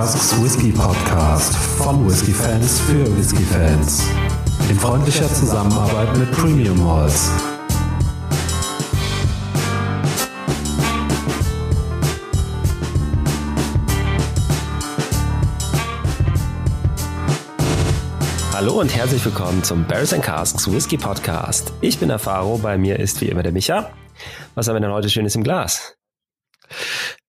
Casks 0.00 0.42
Whisky 0.42 0.72
Podcast 0.72 1.54
von 1.54 2.08
Whisky 2.08 2.32
Fans 2.32 2.80
für 2.80 3.04
Whisky 3.18 3.42
Fans. 3.42 4.08
In 4.70 4.76
freundlicher 4.76 5.28
Zusammenarbeit 5.28 6.16
mit 6.16 6.32
Premium 6.32 6.82
Halls. 6.90 7.30
Hallo 18.54 18.80
und 18.80 18.96
herzlich 18.96 19.22
willkommen 19.22 19.62
zum 19.62 19.84
Barrels 19.84 20.18
Casks 20.22 20.72
Whisky 20.72 20.96
Podcast. 20.96 21.74
Ich 21.82 21.98
bin 21.98 22.10
Afaro, 22.10 22.56
bei 22.56 22.78
mir 22.78 22.98
ist 22.98 23.20
wie 23.20 23.28
immer 23.28 23.42
der 23.42 23.52
Micha. 23.52 23.90
Was 24.54 24.66
haben 24.66 24.76
wir 24.76 24.80
denn 24.80 24.92
heute 24.92 25.10
Schönes 25.10 25.34
im 25.34 25.42
Glas? 25.42 25.99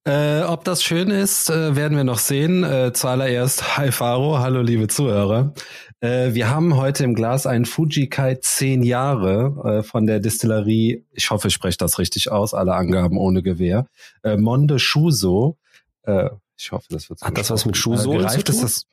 Äh, 0.04 0.41
ob 0.41 0.64
das 0.64 0.84
schön 0.84 1.12
ist, 1.12 1.52
äh, 1.52 1.76
werden 1.76 1.96
wir 1.96 2.04
noch 2.04 2.18
sehen. 2.18 2.64
Äh, 2.64 2.91
zuallererst, 2.91 3.78
hi 3.78 3.91
Faro, 3.91 4.40
hallo 4.40 4.64
liebe 4.64 4.88
Zuhörer. 4.88 5.54
Äh, 6.00 6.34
wir 6.34 6.50
haben 6.50 6.76
heute 6.76 7.04
im 7.04 7.14
Glas 7.14 7.46
einen 7.46 7.66
Fujikai 7.66 8.36
10 8.41 8.82
Jahre 8.82 9.80
äh, 9.80 9.84
von 9.84 10.08
der 10.08 10.20
Distillerie, 10.20 11.05
ich 11.12 11.30
hoffe, 11.30 11.50
ich 11.50 11.54
spreche 11.54 11.77
das 11.77 12.00
richtig 12.00 12.32
aus, 12.32 12.55
alle 12.55 12.74
Angaben 12.74 13.16
ohne 13.20 13.44
Gewehr, 13.44 13.86
äh, 14.24 14.38
Monde 14.38 14.80
Shuso. 14.80 15.58
Äh, 16.02 16.30
ich 16.58 16.72
hoffe, 16.72 16.88
das 16.90 17.08
wird 17.12 17.20
so 17.20 17.26
Hat 17.27 17.38
das 17.38 17.52
was 17.52 17.68
mit 17.68 17.77
äh, 17.77 17.90
gereift 17.90 18.48
zu 18.48 18.54
tun? 18.54 18.55
ist 18.55 18.63
das 18.63 18.88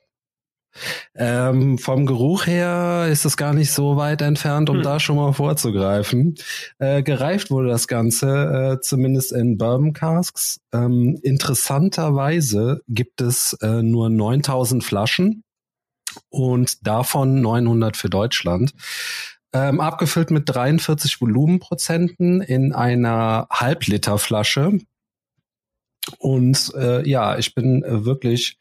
ähm, 1.14 1.78
vom 1.78 2.06
Geruch 2.06 2.46
her 2.46 3.08
ist 3.10 3.24
es 3.24 3.36
gar 3.36 3.52
nicht 3.54 3.72
so 3.72 3.96
weit 3.96 4.22
entfernt, 4.22 4.70
um 4.70 4.76
Hm. 4.76 4.82
da 4.82 5.00
schon 5.00 5.16
mal 5.16 5.32
vorzugreifen. 5.32 6.36
Äh, 6.78 7.02
gereift 7.02 7.50
wurde 7.50 7.68
das 7.68 7.88
Ganze 7.88 8.76
äh, 8.78 8.80
zumindest 8.80 9.32
in 9.32 9.58
Bourbon 9.58 9.92
Casks. 9.92 10.60
Ähm, 10.72 11.18
interessanterweise 11.22 12.82
gibt 12.88 13.20
es 13.20 13.54
äh, 13.60 13.82
nur 13.82 14.10
9000 14.10 14.84
Flaschen 14.84 15.42
und 16.28 16.86
davon 16.86 17.40
900 17.40 17.96
für 17.96 18.10
Deutschland. 18.10 18.72
Ähm, 19.52 19.80
abgefüllt 19.80 20.30
mit 20.30 20.48
43 20.48 21.20
Volumenprozenten 21.20 22.42
in 22.42 22.74
einer 22.74 23.46
Halbliterflasche. 23.50 24.78
Und 26.18 26.72
äh, 26.76 27.08
ja, 27.08 27.38
ich 27.38 27.54
bin 27.54 27.82
wirklich 27.86 28.58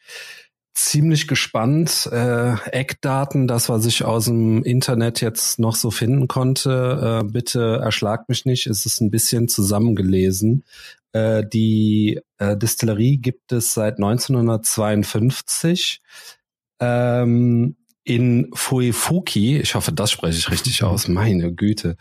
ziemlich 0.77 1.27
gespannt. 1.27 2.09
Äh, 2.11 2.53
Eckdaten, 2.71 3.47
das, 3.47 3.69
was 3.69 3.85
ich 3.85 4.05
aus 4.05 4.25
dem 4.25 4.63
Internet 4.63 5.21
jetzt 5.21 5.59
noch 5.59 5.75
so 5.75 5.91
finden 5.91 6.27
konnte, 6.27 7.21
äh, 7.23 7.27
bitte 7.29 7.79
erschlagt 7.81 8.29
mich 8.29 8.45
nicht. 8.45 8.67
Es 8.67 8.85
ist 8.85 9.01
ein 9.01 9.11
bisschen 9.11 9.47
zusammengelesen. 9.47 10.63
Äh, 11.13 11.43
die 11.47 12.19
äh, 12.37 12.55
Distillerie 12.55 13.17
gibt 13.17 13.51
es 13.51 13.73
seit 13.73 13.97
1952 13.97 16.01
ähm, 16.79 17.75
in 18.03 18.51
Fuefuki. 18.53 19.57
Ich 19.57 19.75
hoffe, 19.75 19.91
das 19.91 20.11
spreche 20.11 20.37
ich 20.37 20.51
richtig 20.51 20.83
aus. 20.83 21.07
Meine 21.07 21.53
Güte. 21.53 21.97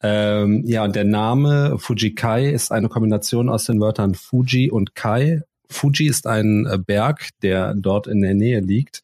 Ähm, 0.00 0.62
ja, 0.66 0.84
und 0.84 0.96
der 0.96 1.04
Name 1.04 1.78
Fujikai 1.78 2.50
ist 2.50 2.72
eine 2.72 2.88
Kombination 2.88 3.48
aus 3.48 3.64
den 3.64 3.80
Wörtern 3.80 4.14
Fuji 4.14 4.70
und 4.70 4.94
Kai. 4.94 5.42
Fuji 5.72 6.06
ist 6.06 6.26
ein 6.26 6.66
äh, 6.66 6.78
Berg, 6.78 7.30
der 7.42 7.74
dort 7.74 8.06
in 8.06 8.20
der 8.20 8.34
Nähe 8.34 8.60
liegt. 8.60 9.02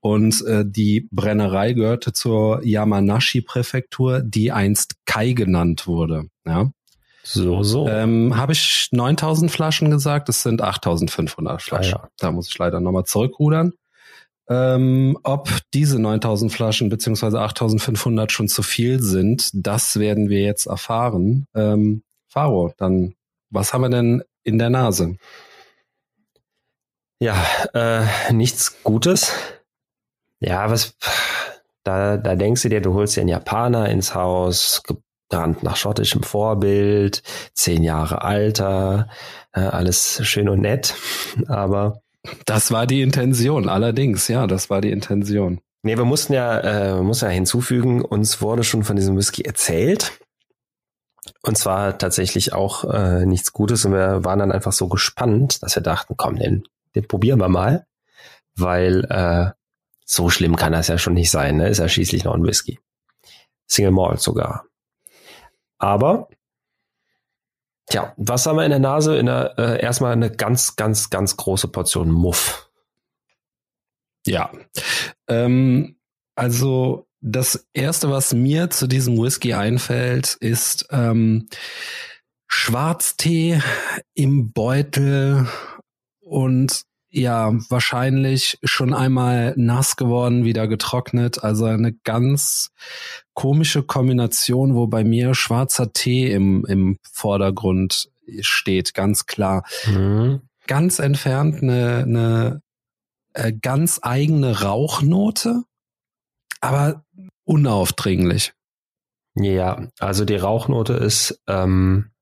Und 0.00 0.44
äh, 0.46 0.64
die 0.66 1.08
Brennerei 1.10 1.72
gehörte 1.72 2.12
zur 2.12 2.62
Yamanashi-Präfektur, 2.64 4.22
die 4.22 4.52
einst 4.52 4.94
Kai 5.06 5.32
genannt 5.32 5.86
wurde. 5.86 6.24
Ja. 6.46 6.70
So, 7.22 7.62
so. 7.62 7.88
Ähm, 7.88 8.36
Habe 8.36 8.52
ich 8.52 8.88
9000 8.92 9.50
Flaschen 9.50 9.90
gesagt? 9.90 10.28
Es 10.28 10.42
sind 10.42 10.62
8500 10.62 11.60
Flaschen. 11.62 11.94
Ah, 11.94 12.02
ja. 12.04 12.08
Da 12.18 12.32
muss 12.32 12.48
ich 12.48 12.58
leider 12.58 12.80
nochmal 12.80 13.04
zurückrudern. 13.04 13.72
Ähm, 14.48 15.16
ob 15.22 15.48
diese 15.74 16.00
9000 16.00 16.50
Flaschen 16.52 16.88
beziehungsweise 16.88 17.40
8500 17.40 18.32
schon 18.32 18.48
zu 18.48 18.62
viel 18.62 19.00
sind, 19.00 19.50
das 19.52 19.98
werden 19.98 20.28
wir 20.28 20.40
jetzt 20.40 20.66
erfahren. 20.66 21.46
Ähm, 21.54 22.02
Faro, 22.26 22.72
dann 22.76 23.14
was 23.50 23.74
haben 23.74 23.82
wir 23.82 23.90
denn 23.90 24.22
in 24.44 24.58
der 24.58 24.70
Nase? 24.70 25.16
Ja, 27.20 27.36
äh, 27.74 28.32
nichts 28.32 28.82
Gutes. 28.82 29.32
Ja, 30.40 30.70
was, 30.70 30.96
da, 31.84 32.16
da 32.16 32.34
denkst 32.34 32.62
du 32.62 32.68
dir, 32.70 32.80
du 32.80 32.94
holst 32.94 33.16
dir 33.16 33.20
einen 33.20 33.28
Japaner 33.28 33.90
ins 33.90 34.14
Haus, 34.14 34.82
gebrannt 34.84 35.62
nach 35.62 35.76
schottischem 35.76 36.22
Vorbild, 36.22 37.22
zehn 37.52 37.82
Jahre 37.82 38.22
Alter, 38.22 39.08
äh, 39.52 39.60
alles 39.60 40.26
schön 40.26 40.48
und 40.48 40.60
nett, 40.60 40.94
aber 41.46 42.00
Das 42.46 42.70
war 42.70 42.86
die 42.86 43.02
Intention, 43.02 43.68
allerdings, 43.68 44.28
ja, 44.28 44.46
das 44.46 44.70
war 44.70 44.80
die 44.80 44.90
Intention. 44.90 45.60
Nee, 45.82 45.96
wir 45.96 46.04
mussten 46.04 46.34
ja, 46.34 46.60
äh, 46.60 47.02
mussten 47.02 47.26
ja 47.26 47.30
hinzufügen, 47.30 48.02
uns 48.02 48.42
wurde 48.42 48.64
schon 48.64 48.84
von 48.84 48.96
diesem 48.96 49.16
Whisky 49.16 49.42
erzählt. 49.42 50.12
Und 51.42 51.56
zwar 51.56 51.96
tatsächlich 51.96 52.52
auch 52.52 52.84
äh, 52.84 53.24
nichts 53.24 53.52
Gutes. 53.52 53.84
Und 53.86 53.92
wir 53.92 54.24
waren 54.24 54.38
dann 54.40 54.52
einfach 54.52 54.72
so 54.72 54.88
gespannt, 54.88 55.62
dass 55.62 55.74
wir 55.74 55.82
dachten, 55.82 56.14
komm, 56.18 56.36
den, 56.36 56.64
den 56.94 57.06
probieren 57.06 57.40
wir 57.40 57.48
mal. 57.48 57.86
Weil 58.54 59.04
äh, 59.04 59.50
so 60.04 60.28
schlimm 60.28 60.56
kann 60.56 60.72
das 60.72 60.88
ja 60.88 60.98
schon 60.98 61.14
nicht 61.14 61.30
sein. 61.30 61.56
Ne? 61.56 61.68
Ist 61.68 61.78
ja 61.78 61.88
schließlich 61.88 62.24
noch 62.24 62.34
ein 62.34 62.44
Whisky. 62.44 62.80
Single 63.66 63.92
Malt 63.92 64.20
sogar. 64.20 64.64
Aber, 65.78 66.28
tja, 67.86 68.12
was 68.16 68.44
haben 68.44 68.56
wir 68.56 68.64
in 68.64 68.70
der 68.70 68.80
Nase? 68.80 69.16
In 69.16 69.26
der, 69.26 69.58
äh, 69.58 69.80
erstmal 69.80 70.12
eine 70.12 70.30
ganz, 70.30 70.76
ganz, 70.76 71.10
ganz 71.10 71.36
große 71.36 71.68
Portion 71.68 72.10
Muff. 72.10 72.70
Ja. 74.26 74.50
Ähm, 75.28 75.96
also 76.34 77.06
das 77.20 77.68
erste, 77.72 78.10
was 78.10 78.34
mir 78.34 78.70
zu 78.70 78.86
diesem 78.86 79.16
Whisky 79.16 79.54
einfällt, 79.54 80.34
ist 80.40 80.88
ähm, 80.90 81.48
Schwarztee 82.46 83.60
im 84.14 84.52
Beutel 84.52 85.46
und 86.30 86.82
ja, 87.12 87.50
wahrscheinlich 87.68 88.56
schon 88.62 88.94
einmal 88.94 89.52
nass 89.56 89.96
geworden, 89.96 90.44
wieder 90.44 90.68
getrocknet. 90.68 91.42
Also 91.42 91.64
eine 91.64 91.92
ganz 91.92 92.70
komische 93.34 93.82
Kombination, 93.82 94.76
wo 94.76 94.86
bei 94.86 95.02
mir 95.02 95.34
schwarzer 95.34 95.92
Tee 95.92 96.30
im, 96.32 96.64
im 96.66 96.98
Vordergrund 97.02 98.10
steht, 98.42 98.94
ganz 98.94 99.26
klar 99.26 99.64
Mhm. 99.86 100.42
ganz 100.68 101.00
entfernt 101.00 101.62
eine, 101.62 102.04
eine 102.06 102.62
äh, 103.34 103.52
ganz 103.52 103.98
eigene 104.00 104.60
Rauchnote, 104.60 105.64
aber 106.60 107.04
unaufdringlich. 107.42 108.52
Ja, 109.34 109.88
also 109.98 110.24
die 110.24 110.36
Rauchnote 110.36 110.92
ist, 110.92 111.42
ähm, 111.48 112.12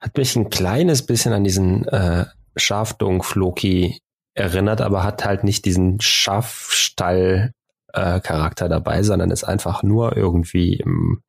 hat 0.00 0.16
mich 0.16 0.36
ein 0.36 0.48
kleines 0.48 1.04
bisschen 1.04 1.34
an 1.34 1.44
diesen 1.44 1.86
äh, 1.88 2.24
Schafdung-Floki 2.56 3.98
erinnert, 4.34 4.80
aber 4.80 5.02
hat 5.02 5.24
halt 5.24 5.44
nicht 5.44 5.64
diesen 5.64 6.00
Schafstall-Charakter 6.00 8.68
dabei, 8.68 9.02
sondern 9.02 9.30
ist 9.30 9.44
einfach 9.44 9.82
nur 9.82 10.16
irgendwie 10.16 10.80
ähm, 10.80 11.22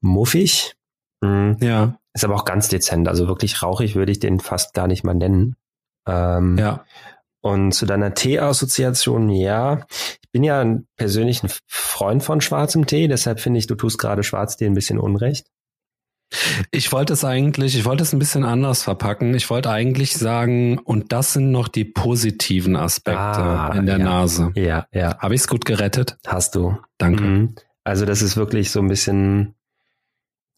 muffig. 0.00 0.74
Mhm. 1.20 1.56
Ja, 1.60 1.98
Ist 2.12 2.24
aber 2.24 2.34
auch 2.34 2.44
ganz 2.44 2.68
dezent, 2.68 3.08
also 3.08 3.28
wirklich 3.28 3.62
rauchig 3.62 3.94
würde 3.94 4.12
ich 4.12 4.18
den 4.18 4.40
fast 4.40 4.74
gar 4.74 4.86
nicht 4.86 5.04
mal 5.04 5.14
nennen. 5.14 5.56
Ähm, 6.08 6.58
ja. 6.58 6.84
und 7.40 7.72
zu 7.72 7.86
deiner 7.86 8.14
Tee-Assoziation, 8.14 9.28
ja. 9.30 9.86
Ich 10.22 10.30
bin 10.30 10.44
ja 10.44 10.60
ein 10.60 10.86
persönlich 10.96 11.42
ein 11.42 11.50
Freund 11.66 12.22
von 12.22 12.40
schwarzem 12.40 12.86
Tee, 12.86 13.08
deshalb 13.08 13.40
finde 13.40 13.58
ich, 13.58 13.66
du 13.66 13.74
tust 13.74 13.98
gerade 13.98 14.22
Schwarztee 14.22 14.66
ein 14.66 14.74
bisschen 14.74 15.00
unrecht. 15.00 15.48
Ich 16.72 16.90
wollte 16.92 17.12
es 17.12 17.24
eigentlich, 17.24 17.76
ich 17.78 17.84
wollte 17.84 18.02
es 18.02 18.12
ein 18.12 18.18
bisschen 18.18 18.44
anders 18.44 18.82
verpacken. 18.82 19.34
Ich 19.34 19.48
wollte 19.48 19.70
eigentlich 19.70 20.16
sagen, 20.16 20.78
und 20.78 21.12
das 21.12 21.32
sind 21.34 21.52
noch 21.52 21.68
die 21.68 21.84
positiven 21.84 22.74
Aspekte 22.76 23.20
Ah, 23.20 23.72
in 23.74 23.86
der 23.86 23.98
ja. 23.98 24.04
Nase. 24.04 24.50
Ja, 24.56 24.86
ja, 24.92 25.16
Habe 25.18 25.34
ich 25.34 25.42
es 25.42 25.48
gut 25.48 25.64
gerettet? 25.64 26.16
hast 26.26 26.54
du. 26.56 26.76
Danke. 26.98 27.22
Mhm. 27.22 27.54
Also 27.84 28.04
das 28.06 28.22
ist 28.22 28.36
wirklich 28.36 28.70
so 28.72 28.80
ein 28.80 28.88
bisschen, 28.88 29.54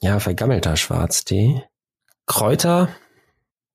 ja, 0.00 0.18
vergammelter 0.20 0.76
Schwarztee. 0.76 1.62
Kräuter, 2.26 2.88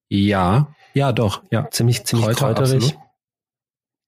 Ja, 0.10 0.74
ja, 0.94 1.12
doch, 1.12 1.44
ja. 1.52 1.70
ziemlich, 1.72 2.04
ziemlich 2.06 2.26
Kräuter, 2.36 2.54
kräuterig. 2.56 2.84
absolut. 2.84 3.04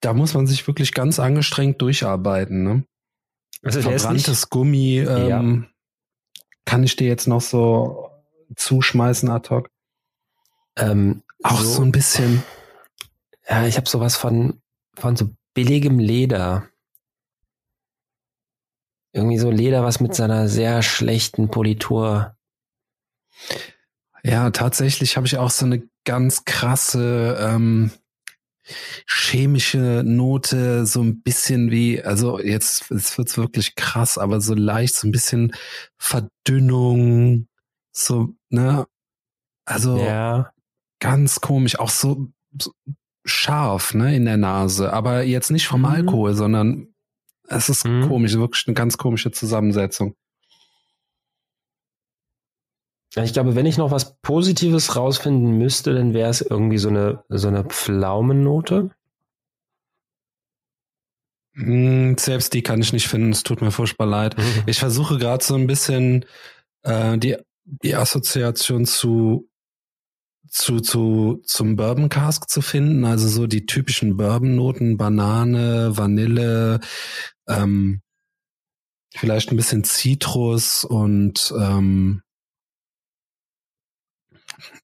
Da 0.02 0.14
muss 0.14 0.34
man 0.34 0.46
sich 0.48 0.66
wirklich 0.68 0.94
ganz 0.94 1.20
angestrengt 1.20 1.82
durcharbeiten. 1.82 2.64
Ne? 2.64 2.84
Also 3.64 3.82
Verbranntes 3.82 4.50
Gummi, 4.50 5.00
ähm, 5.00 5.68
kann 6.66 6.84
ich 6.84 6.96
dir 6.96 7.08
jetzt 7.08 7.28
noch 7.28 7.42
so 7.42 8.10
zuschmeißen 8.56 9.30
ad 9.30 9.50
hoc? 9.50 9.70
ähm, 10.78 11.24
Auch 11.44 11.62
so, 11.62 11.82
ein 11.82 11.92
bisschen. 11.92 12.44
ja, 13.48 13.66
ich 13.66 13.78
habe 13.78 13.88
sowas 13.88 14.16
von, 14.16 14.62
von 14.96 15.16
so 15.16 15.30
billigem 15.54 16.00
Leder. 16.00 16.68
Irgendwie 19.14 19.38
so 19.38 19.50
Leder, 19.50 19.84
was 19.84 20.02
mit 20.02 20.14
seiner 20.14 20.50
sehr 20.50 20.82
schlechten 20.82 21.50
Politur. 21.50 22.36
Ja, 24.24 24.50
tatsächlich 24.50 25.16
habe 25.16 25.28
ich 25.28 25.38
auch 25.38 25.50
so 25.52 25.66
eine 25.66 25.88
ganz 26.04 26.44
krasse, 26.44 27.38
ähm, 27.40 27.92
chemische 29.08 30.04
Note, 30.06 30.86
so 30.86 31.02
ein 31.02 31.22
bisschen 31.22 31.72
wie, 31.72 32.02
also 32.04 32.40
jetzt, 32.40 32.90
jetzt 32.90 33.18
wird's 33.18 33.38
wirklich 33.38 33.76
krass, 33.76 34.18
aber 34.18 34.42
so 34.42 34.54
leicht, 34.54 34.96
so 34.96 35.08
ein 35.08 35.12
bisschen 35.12 35.54
Verdünnung, 35.98 37.48
so, 37.92 38.36
ne? 38.50 38.86
Also 39.66 39.98
Ja. 39.98 40.52
ganz 41.00 41.42
komisch, 41.42 41.80
auch 41.80 41.90
so, 41.90 42.28
so 42.62 42.72
scharf, 43.26 43.94
ne, 43.94 44.16
in 44.16 44.26
der 44.26 44.38
Nase, 44.38 44.94
aber 44.94 45.24
jetzt 45.24 45.52
nicht 45.52 45.68
vom 45.68 45.82
Mhm. 45.82 45.86
Alkohol, 45.88 46.34
sondern 46.36 46.94
es 47.48 47.70
ist 47.70 47.86
Mhm. 47.86 48.08
komisch, 48.08 48.36
wirklich 48.36 48.68
eine 48.68 48.74
ganz 48.76 48.98
komische 48.98 49.32
Zusammensetzung. 49.32 50.16
Ich 53.24 53.34
glaube, 53.34 53.56
wenn 53.56 53.66
ich 53.66 53.78
noch 53.78 53.92
was 53.92 54.18
Positives 54.22 54.96
rausfinden 54.96 55.58
müsste, 55.58 55.94
dann 55.94 56.14
wäre 56.14 56.30
es 56.30 56.42
irgendwie 56.42 56.78
so 56.78 56.90
eine, 56.90 57.24
so 57.30 57.48
eine 57.48 57.64
Pflaumennote. 57.64 58.92
Mm, 61.54 62.16
Selbst 62.18 62.54
die 62.54 62.62
kann 62.62 62.82
ich 62.82 62.92
nicht 62.92 63.08
finden, 63.08 63.32
es 63.32 63.44
tut 63.44 63.62
mir 63.62 63.72
furchtbar 63.72 64.08
leid. 64.08 64.36
Ich 64.66 64.80
versuche 64.80 65.18
gerade 65.18 65.44
so 65.44 65.56
ein 65.56 65.68
bisschen 65.68 66.26
äh, 66.84 67.18
die, 67.18 67.38
die 67.64 67.96
Assoziation 67.96 68.86
zu, 68.86 69.50
zu, 70.50 70.82
zu, 70.82 71.42
zum 71.46 71.78
Bourbon 71.78 72.10
Cask 72.10 72.50
zu 72.50 72.62
finden. 72.62 73.06
Also 73.06 73.30
so 73.30 73.48
die 73.48 73.66
typischen 73.66 74.18
Bourbon-Noten, 74.18 74.98
Banane, 74.98 75.98
Vanille, 75.98 76.82
ähm, 77.48 78.02
vielleicht 79.16 79.52
ein 79.52 79.58
bisschen 79.58 79.86
Zitrus 79.86 80.84
und 80.84 81.54
ähm, 81.58 82.22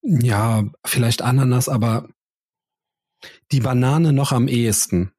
ja, 0.01 0.63
vielleicht 0.85 1.21
Ananas, 1.21 1.69
aber 1.69 2.07
die 3.51 3.59
Banane 3.59 4.13
noch 4.13 4.31
am 4.31 4.47
ehesten. 4.47 5.11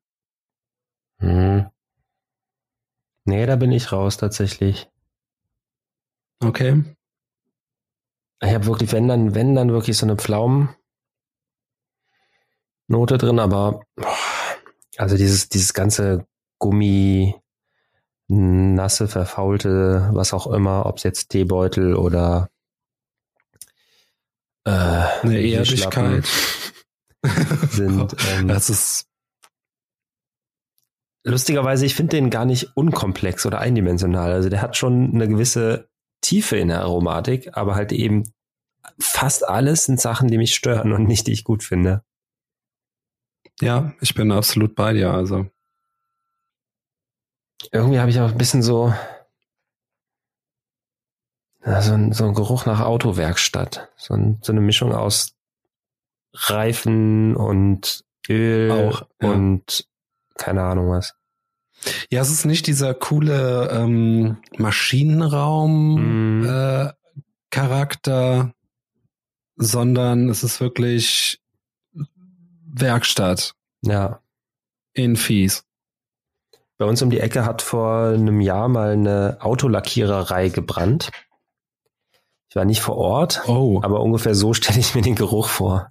Hm. 1.19 1.69
Nee, 3.25 3.47
da 3.47 3.57
bin 3.57 3.71
ich 3.71 3.93
raus 3.93 4.17
tatsächlich. 4.17 4.89
Okay. 6.43 6.83
Ich 8.43 8.53
habe 8.53 8.67
wirklich, 8.67 8.91
wenn 8.91 9.07
dann, 9.07 9.37
wenn 9.37 9.55
dann 9.55 9.71
wirklich 9.71 9.97
so 9.97 10.05
eine 10.05 10.17
Pflaumennote 10.17 10.77
drin, 12.89 13.39
aber 13.39 13.85
also 14.97 15.17
dieses, 15.17 15.49
dieses 15.49 15.73
ganze 15.73 16.27
Gummi, 16.59 17.37
nasse, 18.29 19.09
verfaulte, 19.09 20.09
was 20.13 20.33
auch 20.33 20.47
immer, 20.47 20.87
ob 20.87 20.97
es 20.97 21.03
jetzt 21.03 21.29
Teebeutel 21.29 21.95
oder 21.95 22.49
äh, 24.65 24.71
Eine 24.71 25.41
Erdigkeit. 25.41 26.25
sind. 27.71 28.17
Ähm, 28.31 28.49
Das 28.49 28.69
ist 28.71 29.07
lustigerweise, 31.25 31.87
ich 31.87 31.95
finde 31.95 32.17
den 32.17 32.31
gar 32.31 32.45
nicht 32.45 32.77
unkomplex 32.77 33.47
oder 33.47 33.59
eindimensional. 33.61 34.33
Also 34.33 34.49
der 34.49 34.61
hat 34.63 34.77
schon 34.77 35.13
eine 35.15 35.29
gewisse 35.29 35.89
Tiefe 36.21 36.57
in 36.57 36.69
der 36.69 36.83
Aromatik, 36.83 37.57
aber 37.57 37.75
halt 37.75 37.93
eben 37.93 38.33
fast 38.99 39.47
alles 39.47 39.85
sind 39.85 40.01
Sachen, 40.01 40.29
die 40.29 40.39
mich 40.39 40.55
stören 40.55 40.93
und 40.93 41.05
nicht, 41.05 41.27
die 41.27 41.33
ich 41.33 41.45
gut 41.45 41.63
finde. 41.63 42.05
Ja, 43.61 43.93
ich 44.01 44.15
bin 44.15 44.33
absolut 44.33 44.75
bei 44.75 44.93
dir. 44.93 45.13
Also 45.13 45.47
Irgendwie 47.71 48.01
habe 48.01 48.11
ich 48.11 48.19
auch 48.21 48.31
ein 48.31 48.39
bisschen 48.39 48.63
so, 48.63 48.93
so, 51.65 51.93
ein, 51.93 52.13
so 52.13 52.25
ein 52.27 52.35
Geruch 52.35 52.67
nach 52.67 52.81
Autowerkstatt. 52.81 53.89
So, 53.97 54.15
ein, 54.15 54.39
so 54.43 54.53
eine 54.53 54.61
Mischung 54.61 54.93
aus 54.95 55.35
Reifen 56.35 57.37
und 57.37 58.05
Öl 58.29 58.71
Auch, 58.71 59.03
ja. 59.21 59.29
und 59.31 59.87
keine 60.37 60.63
Ahnung 60.63 60.91
was. 60.91 61.15
ja, 62.11 62.21
es 62.21 62.31
ist 62.31 62.45
nicht 62.47 62.67
dieser 62.67 62.95
coole 62.95 63.69
ähm, 63.71 64.39
Maschinenraum 64.57 66.41
Mhm. 66.41 66.49
äh, 66.49 66.93
Charakter, 67.51 68.55
sondern 69.57 70.29
es 70.31 70.43
ist 70.43 70.61
wirklich 70.61 71.41
Werkstatt 72.75 73.55
Ja. 73.83 74.21
in 74.95 75.17
Fies. 75.17 75.65
Bei 76.79 76.87
uns 76.87 77.03
um 77.03 77.11
die 77.11 77.21
Ecke 77.21 77.45
hat 77.45 77.61
vor 77.63 78.07
einem 78.09 78.41
Jahr 78.41 78.69
mal 78.69 78.93
eine 78.93 79.37
Autolackiererei 79.41 80.49
gebrannt. 80.49 81.11
Ich 82.53 82.57
war 82.57 82.67
nicht 82.67 82.83
vor 82.83 82.99
Ort, 82.99 83.45
Oh, 83.49 83.81
aber 83.83 84.01
ungefähr 84.03 84.35
so 84.35 84.53
stelle 84.53 84.79
ich 84.79 84.95
mir 84.95 85.01
den 85.01 85.15
Geruch 85.15 85.49
vor. 85.49 85.91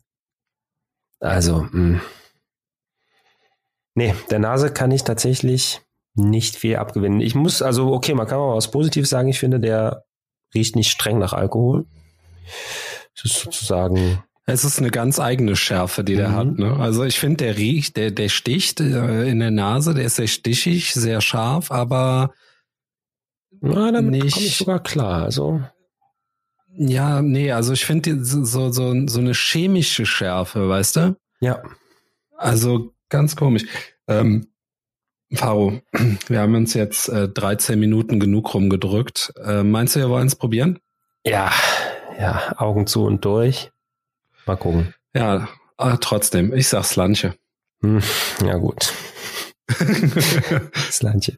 Also, 1.19 1.67
mh. 1.71 2.01
nee, 3.95 4.13
der 4.29 4.37
Nase 4.37 4.71
kann 4.71 4.91
ich 4.91 5.03
tatsächlich 5.03 5.81
nicht 6.13 6.55
viel 6.55 6.75
abgewinnen. 6.75 7.19
Ich 7.19 7.33
muss, 7.33 7.63
also, 7.63 7.91
okay, 7.91 8.13
man 8.13 8.27
kann 8.27 8.37
mal 8.37 8.55
was 8.55 8.69
Positives 8.69 9.09
sagen. 9.09 9.27
Ich 9.29 9.39
finde, 9.39 9.59
der 9.59 10.05
riecht 10.53 10.75
nicht 10.75 10.91
streng 10.91 11.17
nach 11.17 11.33
Alkohol. 11.33 11.87
Das 13.15 13.25
ist 13.25 13.39
sozusagen, 13.39 14.21
es 14.45 14.63
ist 14.63 14.77
eine 14.77 14.91
ganz 14.91 15.19
eigene 15.19 15.55
Schärfe, 15.55 16.03
die 16.03 16.15
der 16.15 16.29
Mhm. 16.29 16.35
hat. 16.35 16.47
Ne? 16.59 16.75
Also 16.77 17.03
ich 17.05 17.19
finde, 17.19 17.37
der 17.37 17.57
riecht, 17.57 17.97
der, 17.97 18.11
der 18.11 18.29
sticht 18.29 18.81
äh, 18.81 19.27
in 19.27 19.39
der 19.39 19.49
Nase, 19.49 19.95
der 19.95 20.05
ist 20.05 20.17
sehr 20.17 20.27
stichig, 20.27 20.93
sehr 20.93 21.21
scharf, 21.21 21.71
aber 21.71 22.35
na, 23.61 23.91
damit 23.91 24.11
Nicht- 24.23 24.33
komme 24.35 24.45
ich 24.45 24.57
sogar 24.57 24.83
klar. 24.83 25.23
Also, 25.23 25.61
ja, 26.75 27.21
nee, 27.21 27.51
also 27.51 27.73
ich 27.73 27.85
finde 27.85 28.23
so, 28.23 28.43
so, 28.43 28.71
so 28.71 29.19
eine 29.19 29.33
chemische 29.33 30.05
Schärfe, 30.05 30.67
weißt 30.69 30.95
du? 30.95 31.15
ja. 31.39 31.61
Also 32.37 32.93
ganz 33.09 33.35
komisch. 33.35 33.65
Ähm, 34.07 34.47
Faro, 35.33 35.79
wir 36.27 36.39
haben 36.39 36.55
uns 36.55 36.73
jetzt 36.73 37.07
äh, 37.07 37.29
13 37.29 37.79
Minuten 37.79 38.19
genug 38.19 38.53
rumgedrückt. 38.53 39.33
Äh, 39.43 39.63
meinst 39.63 39.95
du, 39.95 39.99
wir 39.99 40.09
wollen 40.09 40.25
es 40.27 40.35
probieren? 40.35 40.79
Ja, 41.23 41.51
ja, 42.19 42.55
Augen 42.57 42.87
zu 42.87 43.03
und 43.03 43.23
durch. 43.23 43.71
Mal 44.47 44.55
gucken. 44.57 44.95
Ja, 45.13 45.47
äh, 45.77 45.97
trotzdem. 46.01 46.53
Ich 46.53 46.67
sag's 46.67 46.95
Lanche. 46.95 47.35
Hm, 47.81 48.01
ja, 48.43 48.57
gut. 48.57 48.91
Das 50.73 51.01
Landchen. 51.01 51.37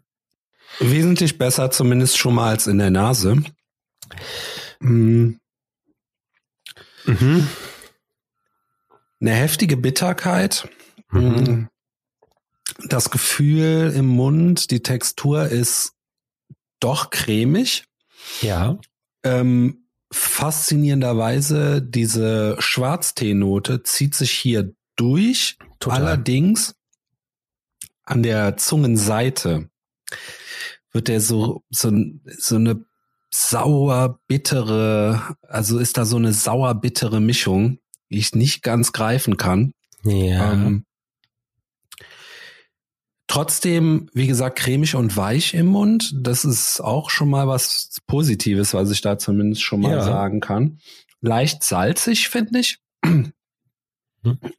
Wesentlich 0.80 1.38
besser, 1.38 1.70
zumindest 1.70 2.18
schon 2.18 2.34
mal 2.34 2.50
als 2.50 2.66
in 2.66 2.80
der 2.80 2.90
Nase. 2.90 3.44
Mm, 4.84 5.40
Mhm. 7.06 7.48
Eine 9.20 9.32
heftige 9.32 9.78
Bitterkeit. 9.78 10.70
Mhm. 11.12 11.22
Mm, 11.22 11.70
Das 12.88 13.10
Gefühl 13.12 13.94
im 13.96 14.08
Mund, 14.08 14.72
die 14.72 14.82
Textur 14.82 15.46
ist 15.48 15.94
doch 16.80 17.10
cremig. 17.10 17.86
Ja. 18.42 18.80
Ähm, 19.24 19.86
faszinierenderweise, 20.12 21.82
diese 21.82 22.56
Schwarzteenote 22.60 23.84
zieht 23.84 24.16
sich 24.16 24.32
hier 24.32 24.74
durch. 24.96 25.58
Total. 25.80 26.02
Allerdings 26.02 26.76
an 28.06 28.24
der 28.24 28.58
Zungenseite 28.58 29.70
wird 30.92 31.08
der 31.10 31.22
so, 31.22 31.64
so, 31.70 31.92
so 32.26 32.56
eine 32.56 32.86
sauer 33.34 34.20
bittere, 34.28 35.36
also 35.42 35.80
ist 35.80 35.98
da 35.98 36.06
so 36.06 36.18
eine 36.18 36.34
sauer 36.34 36.76
bittere 36.76 37.20
Mischung, 37.20 37.80
die 38.12 38.20
ich 38.20 38.36
nicht 38.36 38.62
ganz 38.62 38.94
greifen 38.94 39.38
kann. 39.38 39.74
Ja. 40.04 40.54
Ähm, 40.54 40.86
trotzdem, 43.28 44.10
wie 44.14 44.28
gesagt, 44.28 44.60
cremig 44.60 44.96
und 44.96 45.18
weich 45.18 45.54
im 45.56 45.66
Mund. 45.68 46.14
Das 46.16 46.46
ist 46.46 46.80
auch 46.82 47.10
schon 47.10 47.30
mal 47.30 47.48
was 47.48 47.98
Positives, 48.06 48.74
was 48.74 48.92
ich 48.92 49.02
da 49.02 49.18
zumindest 49.18 49.64
schon 49.64 49.82
mal 49.82 49.92
Ja. 49.98 50.04
sagen 50.04 50.40
kann. 50.40 50.80
Leicht 51.22 51.64
salzig, 51.64 52.30
finde 52.30 52.60
ich. 52.60 52.80
Hm. 53.06 53.34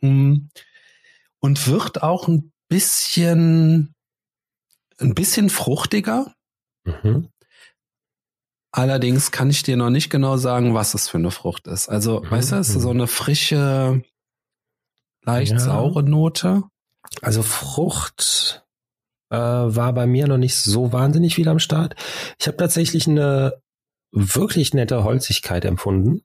Mm. 0.00 0.48
Und 1.38 1.68
wird 1.68 2.02
auch 2.02 2.26
ein 2.26 2.52
bisschen, 2.68 3.94
ein 4.98 5.14
bisschen 5.14 5.48
fruchtiger. 5.50 6.34
mhm. 6.84 7.28
Allerdings 8.76 9.30
kann 9.30 9.50
ich 9.50 9.62
dir 9.62 9.76
noch 9.76 9.88
nicht 9.90 10.10
genau 10.10 10.36
sagen, 10.36 10.74
was 10.74 10.94
es 10.94 11.08
für 11.08 11.18
eine 11.18 11.30
Frucht 11.30 11.68
ist. 11.68 11.88
Also, 11.88 12.22
Mhm. 12.22 12.30
weißt 12.32 12.52
du, 12.52 12.56
es 12.56 12.70
ist 12.70 12.82
so 12.82 12.90
eine 12.90 13.06
frische, 13.06 14.02
leicht 15.22 15.52
Ja. 15.52 15.58
saure 15.60 16.02
Note. 16.02 16.64
Also 17.22 17.42
Frucht 17.44 18.64
äh, 19.30 19.36
war 19.36 19.92
bei 19.92 20.06
mir 20.06 20.26
noch 20.26 20.38
nicht 20.38 20.56
so 20.56 20.92
wahnsinnig 20.92 21.34
viel 21.36 21.48
am 21.48 21.58
Start. 21.60 21.94
Ich 22.40 22.46
habe 22.48 22.56
tatsächlich 22.56 23.06
eine 23.08 23.54
wirklich 24.12 24.74
nette 24.74 25.02
Holzigkeit 25.04 25.64
empfunden. 25.64 26.22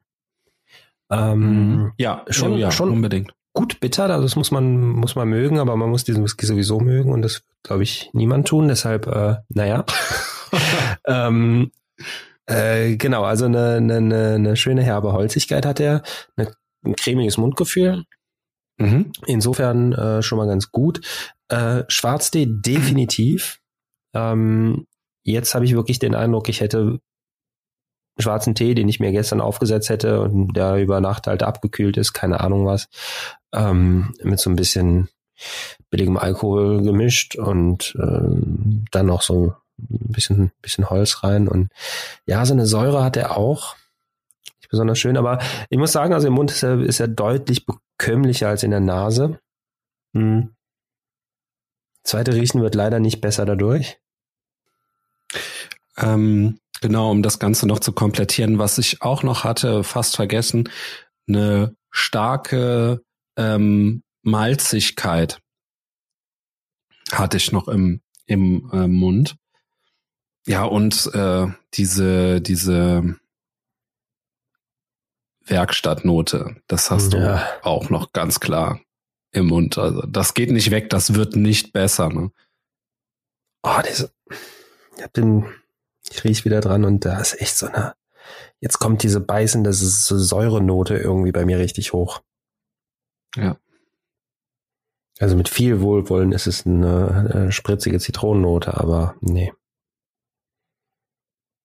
Ähm, 1.11 1.93
Ja, 1.97 2.23
schon- 2.29 2.51
schon, 2.51 2.57
ja, 2.59 2.71
schon- 2.71 2.89
unbedingt. 2.89 3.31
Gut 3.53 3.79
bitter, 3.79 4.05
also 4.09 4.23
das 4.23 4.35
muss 4.35 4.51
man, 4.51 4.79
muss 4.89 5.15
man 5.15 5.27
mögen, 5.27 5.59
aber 5.59 5.75
man 5.75 5.89
muss 5.89 6.03
diesen 6.03 6.23
Whisky 6.23 6.45
sowieso 6.45 6.79
mögen 6.79 7.11
und 7.11 7.21
das 7.23 7.41
glaube 7.63 7.83
ich 7.83 8.09
niemand 8.13 8.47
tun. 8.47 8.67
Deshalb, 8.67 9.07
äh, 9.07 9.37
naja. 9.49 9.85
ähm, 11.07 11.71
äh, 12.49 12.97
genau, 12.97 13.23
also 13.23 13.45
eine, 13.45 13.75
eine, 13.75 14.33
eine, 14.35 14.55
schöne 14.55 14.81
herbe 14.81 15.13
Holzigkeit 15.13 15.65
hat 15.65 15.79
er, 15.79 16.01
eine, 16.35 16.51
ein 16.83 16.95
cremiges 16.95 17.37
Mundgefühl. 17.37 18.05
Mhm. 18.77 19.11
Insofern 19.27 19.93
äh, 19.93 20.21
schon 20.23 20.37
mal 20.37 20.47
ganz 20.47 20.71
gut. 20.71 21.01
Äh, 21.49 21.83
Schwarztee 21.89 22.47
definitiv. 22.49 23.59
Ähm, 24.13 24.87
jetzt 25.23 25.53
habe 25.53 25.65
ich 25.65 25.73
wirklich 25.73 25.99
den 25.99 26.15
Eindruck, 26.15 26.49
ich 26.49 26.61
hätte 26.61 26.99
schwarzen 28.17 28.55
Tee, 28.55 28.73
den 28.73 28.89
ich 28.89 28.99
mir 28.99 29.11
gestern 29.11 29.41
aufgesetzt 29.41 29.89
hätte 29.89 30.21
und 30.21 30.53
der 30.53 30.77
über 30.77 31.01
Nacht 31.01 31.27
halt 31.27 31.43
abgekühlt 31.43 31.97
ist, 31.97 32.13
keine 32.13 32.39
Ahnung 32.41 32.65
was, 32.65 32.89
ähm, 33.53 34.13
mit 34.23 34.39
so 34.39 34.49
ein 34.49 34.55
bisschen 34.55 35.07
billigem 35.89 36.17
Alkohol 36.17 36.81
gemischt 36.81 37.35
und 37.35 37.95
ähm, 37.99 38.85
dann 38.91 39.05
noch 39.05 39.21
so 39.21 39.53
ein 39.89 40.11
bisschen, 40.11 40.51
bisschen 40.61 40.89
Holz 40.89 41.23
rein 41.23 41.47
und 41.47 41.69
ja, 42.25 42.45
so 42.45 42.53
eine 42.53 42.65
Säure 42.65 43.03
hat 43.03 43.17
er 43.17 43.37
auch. 43.37 43.75
Nicht 44.59 44.69
besonders 44.69 44.99
schön, 44.99 45.17
aber 45.17 45.39
ich 45.69 45.77
muss 45.77 45.91
sagen, 45.91 46.13
also 46.13 46.27
im 46.27 46.33
Mund 46.33 46.51
ist 46.51 46.63
er, 46.63 46.79
ist 46.79 46.99
er 46.99 47.07
deutlich 47.07 47.65
bekömmlicher 47.65 48.49
als 48.49 48.63
in 48.63 48.71
der 48.71 48.79
Nase. 48.79 49.39
Hm. 50.13 50.55
Zweite 52.03 52.33
Riechen 52.33 52.61
wird 52.61 52.75
leider 52.75 52.99
nicht 52.99 53.21
besser 53.21 53.45
dadurch. 53.45 53.99
Ähm, 55.97 56.59
genau, 56.81 57.11
um 57.11 57.23
das 57.23 57.39
Ganze 57.39 57.67
noch 57.67 57.79
zu 57.79 57.91
komplettieren, 57.91 58.57
was 58.57 58.77
ich 58.77 59.01
auch 59.01 59.23
noch 59.23 59.43
hatte, 59.43 59.83
fast 59.83 60.15
vergessen, 60.15 60.69
eine 61.27 61.75
starke 61.91 63.01
ähm, 63.37 64.03
Malzigkeit 64.23 65.39
hatte 67.11 67.37
ich 67.37 67.51
noch 67.51 67.67
im, 67.67 68.01
im 68.25 68.69
äh, 68.71 68.87
Mund. 68.87 69.35
Ja, 70.49 70.63
und 70.63 71.11
äh, 71.13 71.45
diese, 71.75 72.41
diese 72.41 73.15
Werkstattnote, 75.45 76.55
das 76.65 76.89
hast 76.89 77.13
ja. 77.13 77.37
du 77.37 77.65
auch 77.67 77.91
noch 77.91 78.13
ganz 78.13 78.39
klar 78.39 78.81
im 79.31 79.45
Mund. 79.45 79.77
Also 79.77 80.01
das 80.07 80.33
geht 80.33 80.49
nicht 80.49 80.71
weg, 80.71 80.89
das 80.89 81.13
wird 81.13 81.35
nicht 81.35 81.71
besser. 81.71 82.09
Ne? 82.09 82.31
Oh, 83.61 83.79
diese, 83.87 84.11
ich 84.97 85.03
hab 85.03 85.13
den, 85.13 85.45
ich 86.09 86.23
riech 86.23 86.45
wieder 86.45 86.61
dran 86.61 86.83
und 86.83 87.05
da 87.05 87.19
ist 87.19 87.39
echt 87.39 87.55
so 87.55 87.67
eine, 87.67 87.93
jetzt 88.59 88.79
kommt 88.79 89.03
diese 89.03 89.19
beißende 89.19 89.71
so 89.71 90.17
Säurenote 90.17 90.97
irgendwie 90.97 91.31
bei 91.31 91.45
mir 91.45 91.59
richtig 91.59 91.93
hoch. 91.93 92.23
Ja. 93.35 93.55
Also 95.19 95.35
mit 95.35 95.47
viel 95.47 95.79
Wohlwollen 95.81 96.31
ist 96.31 96.47
es 96.47 96.65
eine, 96.65 97.29
eine 97.35 97.51
spritzige 97.51 97.99
Zitronennote, 97.99 98.75
aber 98.75 99.13
nee. 99.21 99.53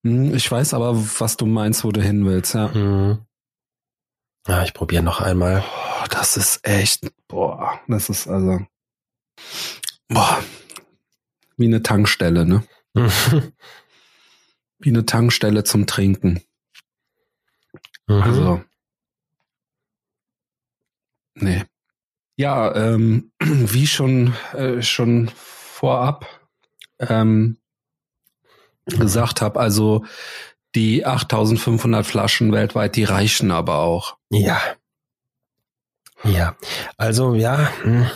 Hm, 0.05 0.35
ich 0.35 0.51
weiß 0.51 0.75
aber, 0.75 0.95
was 1.19 1.37
du 1.37 1.47
meinst, 1.47 1.83
wo 1.83 1.91
du 1.91 2.03
hin 2.03 2.27
willst, 2.27 2.55
ja. 2.55 2.69
Mhm. 2.69 3.27
Ja, 4.47 4.63
ich 4.63 4.75
probiere 4.75 5.03
noch 5.03 5.23
einmal. 5.23 5.65
Oh, 5.67 6.05
das 6.11 6.37
ist 6.37 6.67
echt, 6.67 7.11
boah, 7.29 7.81
das 7.89 8.11
ist 8.11 8.29
also, 8.29 8.61
boah, 10.09 10.45
wie 11.57 11.67
eine 11.67 11.83
Tankstelle, 11.83 12.45
ne? 12.45 12.63
wie 14.79 14.91
eine 14.91 15.07
Tankstelle 15.07 15.65
zum 15.65 15.87
Trinken. 15.87 16.43
Mhm. 18.07 18.23
Also, 18.23 18.63
nee. 21.37 21.65
Ja, 22.37 22.75
ähm, 22.75 23.33
wie 23.41 23.87
schon, 23.87 24.35
äh, 24.53 24.83
schon 24.83 25.31
vorab 25.35 26.27
ähm, 26.99 27.57
gesagt 28.87 29.41
habe, 29.41 29.61
also 29.61 30.05
die 30.75 31.07
8500 31.07 32.07
Flaschen 32.07 32.53
weltweit, 32.53 32.97
die 32.97 33.05
reichen 33.05 33.51
aber 33.51 33.79
auch. 33.79 34.17
Ja. 34.31 34.61
Ja. 36.25 36.57
Also, 36.97 37.35
ja. 37.35 37.71
Hm. 37.83 38.11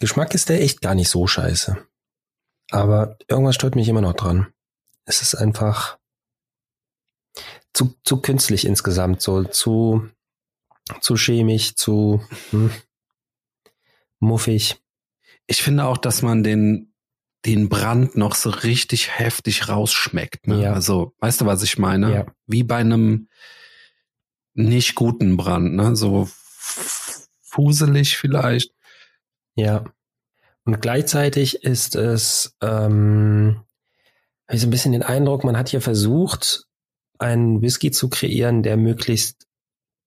Geschmack 0.00 0.34
ist 0.34 0.48
der 0.48 0.60
echt 0.60 0.80
gar 0.80 0.94
nicht 0.94 1.08
so 1.08 1.26
scheiße. 1.26 1.86
Aber 2.70 3.18
irgendwas 3.28 3.54
stört 3.54 3.76
mich 3.76 3.88
immer 3.88 4.00
noch 4.00 4.14
dran. 4.14 4.52
Es 5.04 5.20
ist 5.20 5.34
einfach 5.34 5.98
zu, 7.72 7.94
zu 8.04 8.20
künstlich 8.20 8.66
insgesamt, 8.66 9.22
so 9.22 9.44
zu, 9.44 10.08
zu 11.00 11.16
chemisch, 11.16 11.74
zu 11.74 12.24
hm, 12.50 12.70
muffig. 14.18 14.82
Ich 15.46 15.62
finde 15.62 15.84
auch, 15.84 15.98
dass 15.98 16.22
man 16.22 16.42
den 16.42 16.91
den 17.44 17.68
Brand 17.68 18.16
noch 18.16 18.34
so 18.34 18.50
richtig 18.50 19.18
heftig 19.18 19.68
rausschmeckt. 19.68 20.46
Ne? 20.46 20.62
Ja. 20.62 20.72
Also, 20.72 21.14
weißt 21.18 21.40
du, 21.40 21.46
was 21.46 21.62
ich 21.62 21.78
meine? 21.78 22.12
Ja. 22.12 22.26
Wie 22.46 22.62
bei 22.62 22.76
einem 22.76 23.28
nicht 24.54 24.94
guten 24.94 25.36
Brand, 25.36 25.74
ne? 25.74 25.96
So 25.96 26.28
fuselig 27.42 28.16
vielleicht. 28.16 28.72
Ja. 29.54 29.84
Und 30.64 30.80
gleichzeitig 30.80 31.64
ist 31.64 31.96
es, 31.96 32.56
ähm, 32.62 33.62
habe 34.46 34.56
ich 34.56 34.60
so 34.60 34.68
ein 34.68 34.70
bisschen 34.70 34.92
den 34.92 35.02
Eindruck, 35.02 35.42
man 35.44 35.56
hat 35.56 35.68
hier 35.68 35.80
versucht, 35.80 36.66
einen 37.18 37.62
Whisky 37.62 37.90
zu 37.90 38.08
kreieren, 38.08 38.62
der 38.62 38.76
möglichst 38.76 39.46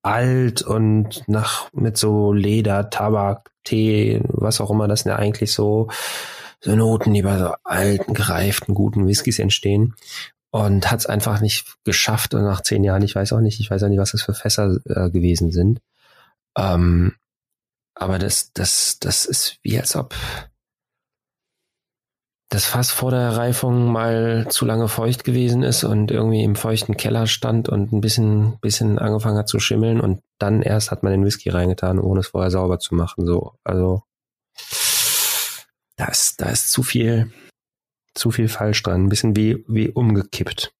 alt 0.02 0.62
und 0.62 1.24
nach 1.28 1.72
mit 1.74 1.98
so 1.98 2.32
Leder, 2.32 2.90
Tabak, 2.90 3.52
Tee, 3.64 4.22
was 4.28 4.62
auch 4.62 4.70
immer 4.70 4.88
das 4.88 5.04
ja 5.04 5.16
eigentlich 5.16 5.52
so 5.52 5.90
so 6.62 6.76
Noten, 6.76 7.14
die 7.14 7.22
bei 7.22 7.38
so 7.38 7.54
alten, 7.64 8.14
gereiften, 8.14 8.74
guten 8.74 9.08
Whiskys 9.08 9.40
entstehen. 9.40 9.96
Und 10.52 10.90
hat 10.90 11.02
es 11.02 11.06
einfach 11.06 11.42
nicht 11.42 11.76
geschafft 11.84 12.34
und 12.34 12.44
nach 12.44 12.62
zehn 12.62 12.84
Jahren, 12.84 13.02
ich 13.02 13.16
weiß 13.16 13.34
auch 13.34 13.42
nicht, 13.42 13.60
ich 13.60 13.70
weiß 13.70 13.84
auch 13.84 13.90
nicht, 13.90 14.00
was 14.00 14.12
das 14.12 14.22
für 14.22 14.34
Fässer 14.34 14.78
äh, 14.86 15.10
gewesen 15.10 15.52
sind. 15.52 15.82
Ähm, 16.58 17.14
aber 17.94 18.20
das, 18.20 18.54
das, 18.54 19.00
das 19.00 19.26
ist 19.26 19.58
wie 19.64 19.78
als 19.78 19.96
ob 19.96 20.16
das 22.50 22.66
Fass 22.66 22.92
vor 22.92 23.12
der 23.12 23.36
Reifung 23.36 23.92
mal 23.92 24.48
zu 24.50 24.66
lange 24.66 24.88
feucht 24.88 25.24
gewesen 25.24 25.64
ist 25.64 25.84
und 25.84 26.12
irgendwie 26.12 26.44
im 26.44 26.56
feuchten 26.56 26.96
Keller 26.96 27.28
stand 27.28 27.70
und 27.70 27.92
ein 27.92 28.02
bisschen, 28.02 28.60
bisschen 28.60 29.00
angefangen 29.00 29.38
hat 29.38 29.50
zu 29.50 29.60
schimmeln 29.60 30.00
und 30.00 30.22
dann 30.38 30.62
erst 30.62 30.92
hat 30.92 31.04
man 31.04 31.12
den 31.12 31.26
Whisky 31.26 31.50
reingetan, 31.50 32.00
ohne 32.00 32.20
es 32.20 32.28
vorher 32.28 32.52
sauber 32.52 32.80
zu 32.80 32.94
machen. 32.96 33.26
So, 33.26 33.54
also 33.64 34.04
da 35.96 36.06
ist, 36.06 36.42
da 36.42 36.50
ist 36.50 36.72
zu 36.72 36.84
viel, 36.84 37.32
zu 38.14 38.32
viel 38.32 38.48
falsch 38.48 38.84
dran. 38.84 39.06
Ein 39.06 39.10
bisschen 39.10 39.36
wie, 39.36 39.64
wie 39.68 39.90
umgekippt. 39.90 40.74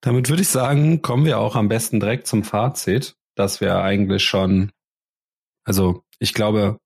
Damit 0.00 0.28
würde 0.28 0.42
ich 0.42 0.48
sagen, 0.48 1.02
kommen 1.02 1.24
wir 1.24 1.38
auch 1.38 1.56
am 1.56 1.68
besten 1.68 2.00
direkt 2.00 2.26
zum 2.26 2.44
Fazit, 2.44 3.16
dass 3.34 3.60
wir 3.60 3.78
eigentlich 3.78 4.24
schon, 4.24 4.70
also 5.64 6.04
ich 6.18 6.34
glaube, 6.34 6.78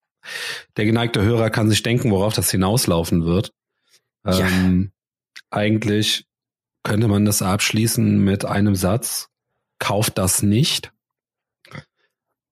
der 0.76 0.84
geneigte 0.84 1.22
Hörer 1.22 1.50
kann 1.50 1.68
sich 1.68 1.82
denken, 1.82 2.10
worauf 2.10 2.34
das 2.34 2.50
hinauslaufen 2.50 3.24
wird. 3.24 3.52
Ja. 4.24 4.46
Ähm, 4.46 4.92
eigentlich 5.50 6.26
könnte 6.82 7.08
man 7.08 7.24
das 7.24 7.42
abschließen 7.42 8.22
mit 8.22 8.44
einem 8.44 8.74
Satz, 8.74 9.28
kauft 9.78 10.18
das 10.18 10.42
nicht. 10.42 10.92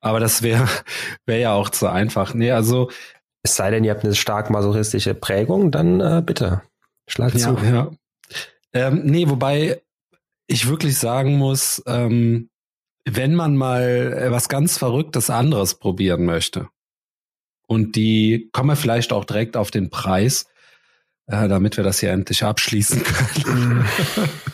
Aber 0.01 0.21
das 0.21 0.43
wäre 0.43 0.69
wär 1.27 1.39
ja 1.39 1.53
auch 1.55 1.71
zu 1.71 1.89
einfach. 1.89 2.35
Nee, 2.35 2.51
also 2.51 2.91
es 3.49 3.57
sei 3.57 3.71
denn, 3.71 3.85
ihr 3.85 3.91
habt 3.91 4.05
eine 4.05 4.15
stark 4.15 4.51
masochistische 4.51 5.15
Prägung, 5.15 5.71
dann 5.71 6.01
äh, 6.01 6.23
bitte, 6.25 6.63
schlag 7.07 7.35
ja, 7.35 7.41
zu. 7.41 7.65
Ja. 7.65 7.91
Ähm, 8.73 9.03
nee, 9.05 9.29
wobei 9.29 9.83
ich 10.47 10.69
wirklich 10.69 10.99
sagen 10.99 11.37
muss, 11.37 11.83
ähm, 11.87 12.51
wenn 13.05 13.35
man 13.35 13.57
mal 13.57 14.29
was 14.31 14.49
ganz 14.49 14.77
Verrücktes 14.77 15.31
anderes 15.31 15.75
probieren 15.75 16.25
möchte 16.25 16.69
und 17.67 17.97
die 17.97 18.49
kommen 18.53 18.71
wir 18.71 18.77
vielleicht 18.77 19.13
auch 19.13 19.25
direkt 19.25 19.57
auf 19.57 19.71
den 19.71 19.91
Preis, 19.91 20.47
äh, 21.27 21.49
damit 21.49 21.77
wir 21.77 21.85
das 21.85 22.01
hier 22.01 22.11
endlich 22.11 22.43
abschließen 22.43 23.03
können. 23.03 23.85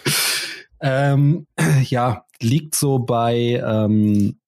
ähm, 0.81 1.47
ja, 1.83 2.27
liegt 2.41 2.75
so 2.75 2.99
bei 2.99 3.63
ähm, 3.65 4.39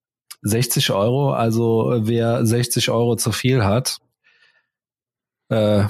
60 0.43 0.91
Euro. 0.91 1.33
Also 1.33 1.95
wer 2.03 2.45
60 2.45 2.91
Euro 2.91 3.17
zu 3.17 3.33
viel 3.33 3.65
hat, 3.65 3.99
äh, 5.49 5.85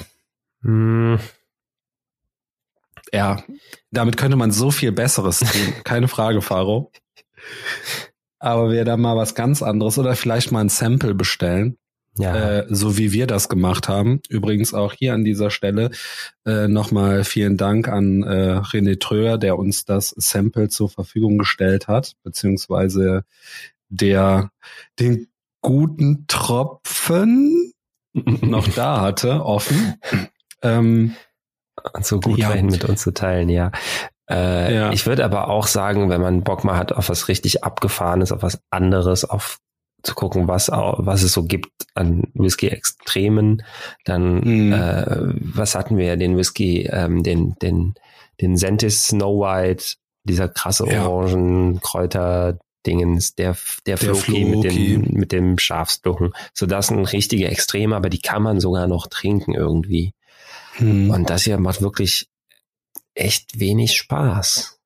hm. 0.61 1.19
Ja, 3.13 3.41
damit 3.91 4.17
könnte 4.17 4.35
man 4.37 4.51
so 4.51 4.71
viel 4.71 4.91
Besseres 4.91 5.39
tun. 5.39 5.73
Keine 5.83 6.07
Frage, 6.07 6.41
Faro. 6.41 6.91
Aber 8.39 8.71
wer 8.71 8.85
da 8.85 8.97
mal 8.97 9.15
was 9.15 9.33
ganz 9.33 9.63
anderes 9.63 9.97
oder 9.97 10.15
vielleicht 10.15 10.51
mal 10.51 10.61
ein 10.61 10.69
Sample 10.69 11.15
bestellen, 11.15 11.77
ja. 12.19 12.59
Äh, 12.61 12.65
so 12.69 12.97
wie 12.97 13.11
wir 13.11 13.27
das 13.27 13.47
gemacht 13.47 13.87
haben. 13.87 14.21
Übrigens 14.27 14.73
auch 14.73 14.93
hier 14.93 15.13
an 15.13 15.23
dieser 15.23 15.51
Stelle 15.51 15.91
äh, 16.45 16.67
nochmal 16.67 17.23
vielen 17.23 17.57
Dank 17.57 17.87
an 17.87 18.23
äh, 18.23 18.59
René 18.59 18.99
Tröer, 18.99 19.37
der 19.37 19.57
uns 19.59 19.85
das 19.85 20.15
Sample 20.17 20.69
zur 20.69 20.89
Verfügung 20.89 21.37
gestellt 21.37 21.87
hat, 21.87 22.15
beziehungsweise 22.23 23.23
der 23.89 24.51
den 24.99 25.27
guten 25.61 26.25
Tropfen 26.27 27.66
noch 28.25 28.67
da 28.69 29.01
hatte, 29.01 29.45
offen. 29.45 29.95
Ähm, 30.61 31.15
so 32.01 32.19
gut 32.19 32.37
ja. 32.37 32.49
mit 32.61 32.85
uns 32.85 33.01
zu 33.01 33.13
teilen, 33.13 33.49
ja. 33.49 33.71
Äh, 34.29 34.75
ja. 34.75 34.91
Ich 34.91 35.05
würde 35.05 35.23
aber 35.23 35.49
auch 35.49 35.67
sagen, 35.67 36.09
wenn 36.09 36.21
man 36.21 36.43
Bock 36.43 36.63
mal 36.63 36.77
hat 36.77 36.91
auf 36.91 37.09
was 37.09 37.27
richtig 37.27 37.63
Abgefahrenes, 37.63 38.31
auf 38.31 38.41
was 38.41 38.59
anderes, 38.69 39.23
auf 39.23 39.59
zu 40.03 40.13
gucken, 40.13 40.47
was, 40.47 40.69
was 40.69 41.23
es 41.23 41.33
so 41.33 41.43
gibt 41.43 41.71
an 41.95 42.23
Whisky-Extremen. 42.33 43.63
Dann, 44.05 44.39
mhm. 44.41 44.73
äh, 44.73 45.05
was 45.55 45.75
hatten 45.75 45.97
wir? 45.97 46.17
Den 46.17 46.37
Whisky, 46.37 46.83
ähm, 46.83 47.23
den, 47.23 47.55
den, 47.61 47.95
den 48.39 48.57
Sentis 48.57 49.07
Snow 49.07 49.41
White, 49.41 49.95
dieser 50.23 50.49
krasse 50.49 50.85
Orangenkräuter, 50.85 52.59
Dingens, 52.85 53.35
der, 53.35 53.57
der, 53.85 53.97
der 53.97 54.15
Floki, 54.15 54.45
mit, 54.45 54.63
den, 54.63 55.13
mit 55.13 55.31
dem 55.31 55.57
Schafsduchen. 55.57 56.33
So, 56.53 56.65
das 56.65 56.87
sind 56.87 57.05
richtige 57.05 57.47
Extreme, 57.47 57.95
aber 57.95 58.09
die 58.09 58.21
kann 58.21 58.43
man 58.43 58.59
sogar 58.59 58.87
noch 58.87 59.07
trinken 59.07 59.53
irgendwie. 59.53 60.13
Hm. 60.73 61.09
Und 61.09 61.29
das 61.29 61.43
hier 61.43 61.57
macht 61.57 61.81
wirklich 61.81 62.29
echt 63.13 63.59
wenig 63.59 63.97
Spaß. 63.97 64.79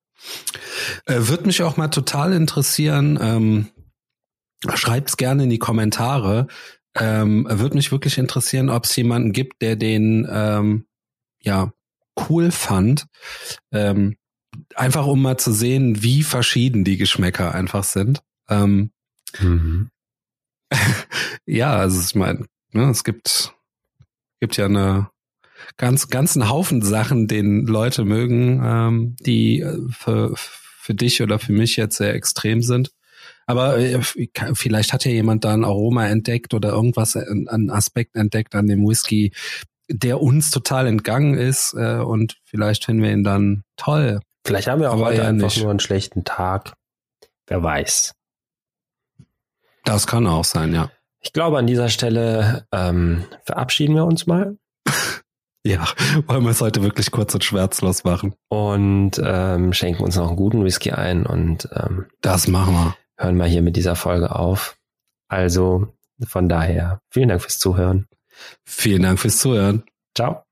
Äh, 1.06 1.16
Würde 1.20 1.46
mich 1.46 1.62
auch 1.64 1.78
mal 1.78 1.90
total 1.90 2.34
interessieren, 2.34 3.20
ähm, 3.22 3.70
schreibt's 4.74 5.18
gerne 5.18 5.44
in 5.44 5.50
die 5.50 5.60
Kommentare. 5.60 6.48
Ähm, 6.96 7.48
Würde 7.50 7.76
mich 7.76 7.92
wirklich 7.92 8.18
interessieren, 8.18 8.70
ob 8.70 8.86
es 8.86 8.96
jemanden 8.96 9.32
gibt, 9.32 9.62
der 9.62 9.76
den 9.76 10.28
ähm, 10.30 10.86
ja 11.42 11.72
cool 12.30 12.52
fand. 12.52 13.08
Ähm, 13.72 14.18
einfach 14.76 15.06
um 15.06 15.22
mal 15.22 15.38
zu 15.38 15.52
sehen, 15.52 16.02
wie 16.04 16.24
verschieden 16.24 16.84
die 16.84 16.98
Geschmäcker 16.98 17.54
einfach 17.54 17.84
sind. 17.84 18.22
Ähm, 18.50 18.92
mhm. 19.40 19.90
ja, 21.46 21.76
also 21.76 22.02
ich 22.02 22.16
meine, 22.16 22.46
ne, 22.72 22.90
es 22.90 23.04
gibt 23.04 23.54
gibt 24.40 24.58
ja 24.58 24.66
eine 24.66 25.10
ganz 25.78 26.08
ganzen 26.08 26.50
Haufen 26.50 26.82
Sachen, 26.82 27.28
den 27.28 27.66
Leute 27.66 28.04
mögen, 28.04 28.62
ähm, 28.64 29.16
die 29.20 29.62
äh, 29.62 29.78
für, 29.92 30.34
für 30.36 30.94
dich 30.94 31.22
oder 31.22 31.40
für 31.40 31.54
mich 31.54 31.76
jetzt 31.78 31.98
sehr 31.98 32.14
extrem 32.16 32.62
sind. 32.62 32.92
Aber 33.46 33.78
äh, 33.78 34.00
vielleicht 34.54 34.94
hat 34.94 35.06
ja 35.06 35.12
jemand 35.12 35.44
da 35.44 35.54
ein 35.54 35.66
Aroma 35.66 36.08
entdeckt 36.08 36.54
oder 36.54 36.70
irgendwas, 36.70 37.16
ein 37.16 37.70
Aspekt 37.70 38.16
entdeckt 38.16 38.56
an 38.56 38.68
dem 38.68 38.88
Whisky, 38.88 39.32
der 39.90 40.22
uns 40.22 40.52
total 40.52 40.88
entgangen 40.88 41.36
ist 41.36 41.76
äh, 41.78 41.98
und 41.98 42.38
vielleicht 42.44 42.86
finden 42.86 43.04
wir 43.04 43.12
ihn 43.12 43.24
dann 43.24 43.64
toll. 43.76 44.22
Vielleicht 44.46 44.68
haben 44.68 44.82
wir 44.82 44.92
auch 44.92 45.00
heute 45.00 45.26
einfach 45.26 45.48
nicht. 45.48 45.62
nur 45.62 45.70
einen 45.70 45.80
schlechten 45.80 46.24
Tag. 46.24 46.74
Wer 47.48 47.64
weiß. 47.64 48.14
Das 49.84 50.08
kann 50.08 50.28
auch 50.28 50.46
sein, 50.46 50.74
ja. 50.74 50.92
Ich 51.20 51.34
glaube, 51.34 51.58
an 51.58 51.68
dieser 51.68 51.90
Stelle 51.90 52.66
ähm, 52.72 53.26
verabschieden 53.44 53.96
wir 53.96 54.06
uns 54.06 54.26
mal. 54.26 54.58
ja, 55.64 55.86
wollen 56.28 56.44
wir 56.44 56.52
es 56.52 56.62
heute 56.62 56.82
wirklich 56.82 57.12
kurz 57.12 57.34
und 57.34 57.44
schmerzlos 57.44 58.04
machen. 58.04 58.34
Und 58.50 59.22
ähm, 59.24 59.74
schenken 59.74 60.04
uns 60.04 60.16
noch 60.16 60.28
einen 60.28 60.38
guten 60.38 60.64
Whisky 60.64 60.92
ein 60.92 61.26
und 61.26 61.70
ähm, 61.74 62.08
das 62.22 62.48
machen 62.48 62.74
wir. 62.74 62.96
Hören 63.18 63.38
wir 63.38 63.46
hier 63.46 63.62
mit 63.62 63.76
dieser 63.76 63.96
Folge 63.96 64.36
auf. 64.36 64.78
Also 65.28 65.88
von 66.26 66.50
daher, 66.50 67.02
vielen 67.10 67.30
Dank 67.30 67.42
fürs 67.42 67.60
Zuhören. 67.60 68.08
Vielen 68.64 69.04
Dank 69.04 69.20
fürs 69.20 69.38
Zuhören. 69.38 69.84
Ciao. 70.16 70.44